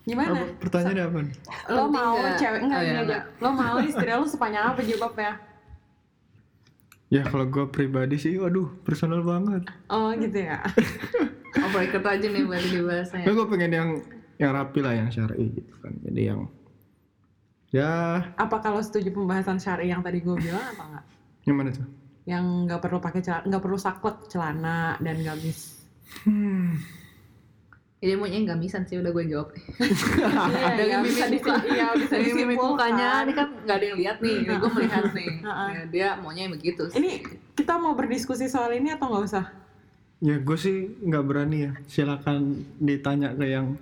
[0.06, 0.32] Gimana?
[0.32, 0.46] Apa?
[0.62, 1.20] Pertanyaannya apa?
[1.68, 2.38] Lo mau nggak?
[2.40, 2.60] cewek?
[2.62, 5.32] Enggak Oh, iya, aja lo mau istri lo sepanjang apa jilbabnya?
[7.06, 9.68] Ya kalau gue pribadi sih waduh personal banget.
[9.88, 10.64] Oh gitu ya.
[11.56, 13.24] Oh breaker aja nih berarti dibahasnya.
[13.24, 13.90] ya gue pengen yang
[14.36, 15.96] yang rapi lah yang syar'i gitu kan.
[16.04, 16.52] Jadi yang
[17.70, 21.06] ya apa kalau setuju pembahasan syari yang tadi gue bilang apa enggak
[21.44, 21.88] yang mana tuh
[22.26, 25.82] yang nggak perlu pakai celana nggak perlu saklek celana dan gamis
[26.24, 26.70] hmm.
[27.96, 29.50] Jadi maunya nggak bisa sih udah gue jawab.
[29.50, 32.70] iya, Dari iya, mimik bisa disi- iya, bisa Dari mimik disimpulkan.
[32.78, 34.36] mukanya ini kan nggak ada yang lihat nih.
[34.36, 35.30] Ini gue melihat nih.
[35.42, 35.70] Heeh.
[35.74, 36.84] Ya, dia maunya yang begitu.
[36.94, 37.12] ini
[37.58, 39.46] kita mau berdiskusi soal ini atau nggak usah
[40.22, 43.74] ya gue sih nggak berani ya silakan ditanya ke yang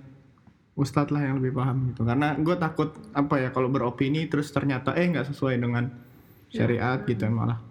[0.74, 2.02] ustadz lah yang lebih paham gitu.
[2.06, 5.90] Karena gue takut apa ya kalau beropini terus ternyata eh nggak sesuai dengan
[6.50, 7.62] syariat gitu malah.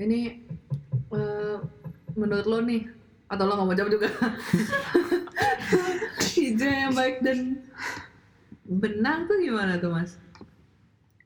[0.00, 0.20] Ini
[1.14, 1.56] eh,
[2.16, 2.88] menurut lo nih
[3.28, 4.08] atau lo nggak mau jawab juga?
[6.34, 7.62] Hijau yang baik dan
[8.64, 10.18] benang tuh gimana tuh mas?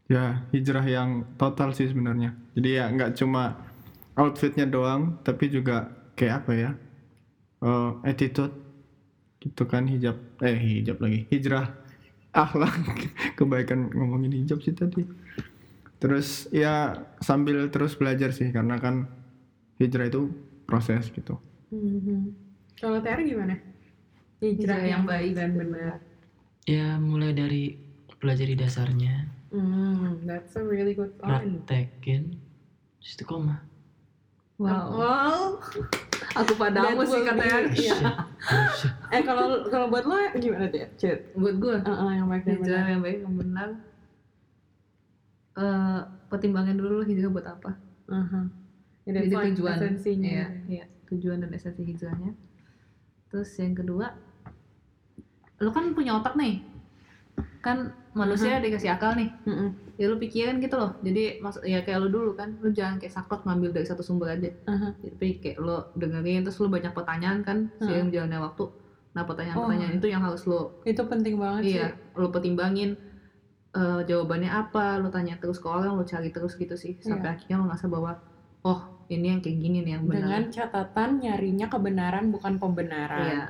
[0.08, 2.32] ya hijrah yang total sih sebenarnya.
[2.56, 3.60] Jadi ya nggak cuma
[4.16, 6.70] outfitnya doang tapi juga kayak apa ya
[7.62, 8.56] eh, attitude
[9.38, 11.70] gitu kan hijab eh hijab lagi hijrah
[12.30, 12.74] akhlak
[13.38, 15.06] kebaikan ngomongin hijab sih tadi
[15.98, 19.06] terus ya sambil terus belajar sih karena kan
[19.76, 20.30] hijrah itu
[20.64, 22.32] proses gitu Mhm.
[22.74, 23.52] Kalau Tiara gimana?
[24.40, 26.00] Hijrah Hijrah yang baik dan benar.
[26.64, 27.76] ya mulai dari
[28.16, 31.64] pelajari dasarnya Hmm, that's a really good point.
[31.64, 32.36] praktekin
[32.98, 33.60] terus istiqomah
[34.56, 34.88] Wow.
[34.90, 35.40] Wow.
[36.34, 37.58] Aku padamu sih katanya.
[37.70, 37.96] iya.
[39.10, 40.86] Eh kalau kalau buat lo gimana ya?
[40.94, 41.34] Cid?
[41.34, 42.84] Buat gue, Heeh, yang baik dan benar.
[42.86, 43.68] yang baik yang benar.
[45.54, 46.00] Eh,
[46.30, 47.70] pertimbangkan dulu hijrah buat apa.
[48.08, 48.40] Aha.
[49.02, 49.76] Ya, Jadi like tujuan.
[49.80, 50.28] esensinya.
[50.28, 52.32] Iya, iya, tujuan dan esensi hijrahnya.
[53.28, 54.12] Terus yang kedua,
[55.58, 56.62] lu kan punya otak nih.
[57.58, 59.30] Kan manusia dikasih akal nih.
[59.46, 59.70] Mm-mm.
[59.98, 60.94] Ya lu pikirin gitu loh.
[61.02, 64.34] Jadi maksud ya kayak lu dulu kan, lu jangan kayak saklek ngambil dari satu sumber
[64.34, 64.50] aja.
[64.70, 64.94] Aha.
[64.94, 68.64] Tapi kayak lu dengerin terus lu banyak pertanyaan kan seiring berjalannya waktu.
[69.16, 72.20] Nah, pertanyaan-pertanyaan itu yang harus lu Itu penting banget iya, sih.
[72.22, 72.94] lu pertimbangin
[73.74, 76.94] eh, jawabannya apa, lu tanya terus ke orang, lu cari terus gitu sih.
[77.02, 78.14] Sampai akhirnya lu ngerasa bahwa
[78.62, 80.22] oh, ini yang kayak gini nih yang benar.
[80.22, 83.26] Dengan catatan nyarinya kebenaran bukan pembenaran.
[83.26, 83.44] Iya.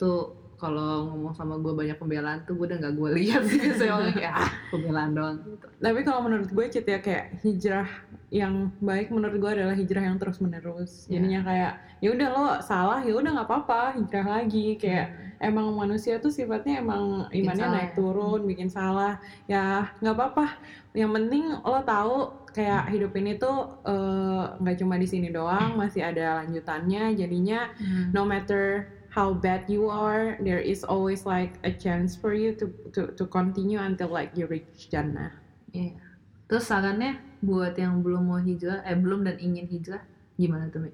[0.00, 4.14] Tuh kalau ngomong sama gue banyak pembelaan tuh gue udah gak gue lihat sih orang
[4.14, 5.66] kayak ah pembelaan doang gitu.
[5.78, 7.88] Tapi kalau menurut gue Cid ya kayak hijrah
[8.34, 11.06] yang baik menurut gue adalah hijrah yang terus menerus.
[11.06, 11.18] Iya.
[11.18, 15.06] Jadinya kayak ya udah lo salah ya udah nggak apa-apa hijrah lagi kayak
[15.40, 17.96] emang manusia tuh sifatnya emang imannya naik ya.
[17.96, 20.46] turun bikin salah ya nggak apa-apa.
[20.94, 22.16] Yang penting lo tahu
[22.54, 27.14] kayak hidup ini tuh eh, nggak cuma di sini doang masih ada lanjutannya.
[27.14, 28.10] Jadinya Hmm.
[28.10, 32.66] no matter how bad you are, there is always like a chance for you to
[32.90, 35.30] to to continue until like you reach Jannah.
[35.70, 36.02] Iya.
[36.50, 40.02] Terus sarannya buat yang belum mau hijrah, eh belum dan ingin hijrah,
[40.34, 40.92] gimana tuh Mi?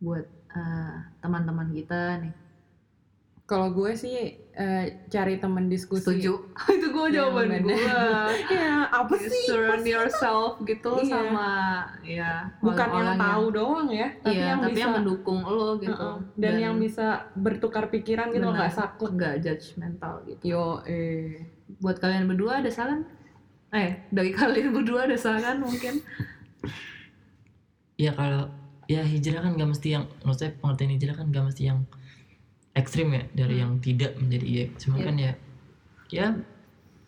[0.00, 2.34] Buat eh, teman-teman kita nih.
[3.52, 4.16] Kalau gue sih
[4.56, 6.00] eh, cari temen diskusi.
[6.00, 6.32] Setuju.
[6.80, 7.60] Itu gue Yang jawaban benar.
[7.68, 7.76] gue.
[8.56, 9.44] ya apa sih?
[9.44, 11.12] Surround yourself gitu Iya.
[11.12, 11.50] sama
[12.00, 15.92] ya Bukan yang tahu doang ya, tapi iya, yang tapi bisa yang mendukung lo gitu.
[15.92, 16.16] Heeh.
[16.40, 19.12] dan, yang bisa bertukar pikiran gitu nggak saklek.
[19.12, 20.42] nggak judgmental gitu.
[20.48, 21.44] Yo, eh.
[21.84, 23.04] Buat kalian berdua ada saran?
[23.68, 26.00] Eh, dari kalian berdua ada saran mungkin?
[27.96, 28.48] ya kalau
[28.90, 31.86] ya hijrah kan gak mesti yang menurut saya pengertian hijrah kan gak mesti yang
[32.72, 35.04] ekstrim ya dari yang tidak menjadi iya cuma Iya.
[35.04, 35.32] kan ya
[36.08, 36.26] ya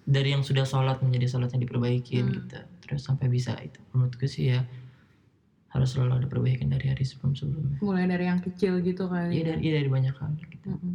[0.05, 2.35] dari yang sudah sholat menjadi sholatnya diperbaikin Hmm.
[2.37, 4.61] gitu terus sampai bisa itu menurutku sih ya
[5.73, 9.35] harus selalu ada perbaikan dari hari sebelum sebelumnya mulai dari yang kecil gitu kali.
[9.35, 10.95] iya dari iya dari banyak hal gitu Mm-mm.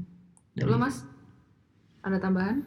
[0.55, 1.03] dari Lo mas?
[1.99, 2.63] Ada tambahan?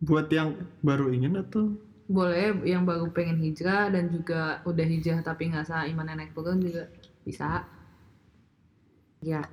[0.00, 1.76] buat yang baru ingin atau
[2.10, 6.58] Boleh yang baru pengen hijrah dan juga udah hijrah tapi nggak sah imannya naik turun
[6.58, 6.90] juga
[7.22, 7.64] bisa.
[9.22, 9.46] Ya.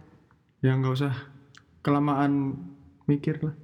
[0.59, 1.13] Ya nggak usah
[1.79, 2.55] kelamaan
[3.05, 3.55] mikir lah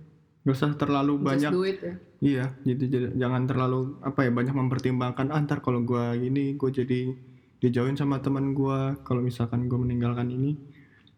[0.42, 1.94] nggak usah terlalu Just banyak do it ya.
[2.22, 6.70] iya jadi, jadi jangan terlalu apa ya banyak mempertimbangkan ah, ntar kalau gua gini gue
[6.70, 7.00] jadi
[7.60, 10.56] dijauhin sama teman gua kalau misalkan gue meninggalkan ini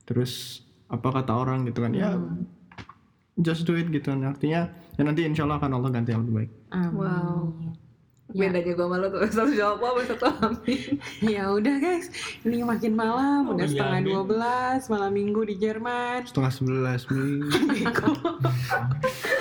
[0.04, 2.48] terus apa kata orang gitu kan ya Hmm.
[3.38, 6.36] just do it gitu kan artinya ya nanti insya Allah akan Allah ganti yang lebih
[6.42, 6.52] baik.
[6.90, 7.54] Wow.
[8.28, 8.52] Ya.
[8.52, 11.00] Bedanya gue malu tuh satu jawab apa satu amin.
[11.34, 12.12] ya udah guys,
[12.44, 14.06] ini makin malam, Oh, udah iya, setengah amin.
[14.06, 16.28] dua belas malam minggu di Jerman.
[16.28, 17.48] setengah sebelas nih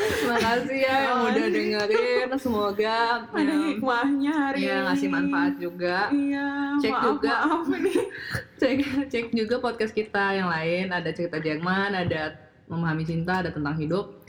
[0.07, 2.29] Terima kasih ya yang udah dengerin.
[2.37, 4.85] Semoga Ada ya, hikmahnya hari ya, ini.
[4.87, 5.96] ngasih manfaat juga.
[6.11, 7.35] Iya, Cek maaf, juga.
[7.42, 7.96] maaf nih.
[8.61, 8.77] Cek
[9.09, 10.90] cek juga podcast kita yang lain.
[10.90, 14.22] Ada cerita Jerman, ada memahami cinta, ada tentang hidup.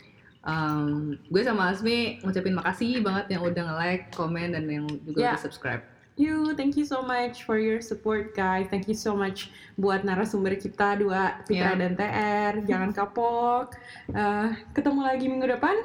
[0.48, 5.32] Um, gue sama Asmi ngucapin makasih banget yang udah nge-like, komen, dan yang juga Ya.
[5.36, 5.84] udah subscribe.
[6.18, 8.66] You, thank you so much for your support guys.
[8.74, 11.78] Thank you so much buat narasumber kita dua Fitra Ya.
[11.78, 12.54] dan TR.
[12.66, 13.78] Jangan kapok.
[14.10, 15.78] Eh, ketemu lagi minggu depan.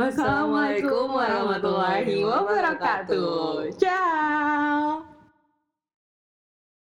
[0.00, 3.74] Wassalamualaikum warahmatullahi wabarakatuh.
[3.76, 5.15] Ciao.